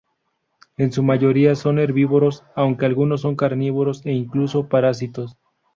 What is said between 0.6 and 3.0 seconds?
En su mayoría son herbívoros, aunque